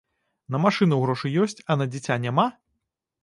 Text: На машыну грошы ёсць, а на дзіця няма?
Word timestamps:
На 0.55 0.59
машыну 0.63 0.95
грошы 1.03 1.29
ёсць, 1.45 1.59
а 1.73 1.77
на 1.81 1.87
дзіця 1.93 2.17
няма? 2.27 2.47